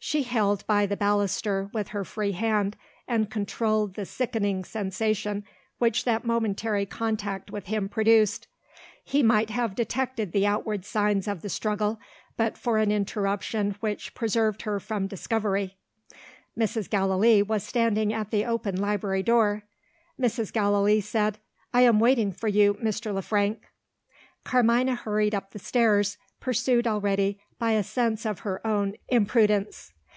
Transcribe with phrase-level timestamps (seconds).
[0.00, 2.76] She held by the baluster with her free hand,
[3.08, 5.42] and controlled the sickening sensation
[5.78, 8.46] which that momentary contact with him produced.
[9.02, 11.98] He might have detected the outward signs of the struggle,
[12.36, 15.76] but for an interruption which preserved her from discovery.
[16.56, 16.88] Mrs.
[16.88, 19.64] Gallilee was standing at the open library door.
[20.18, 20.52] Mrs.
[20.52, 21.38] Gallilee said,
[21.74, 23.12] "I am waiting for you, Mr.
[23.12, 23.64] Le Frank."
[24.44, 29.92] Carmina hurried up the stairs, pursued already by a sense of her own imprudence.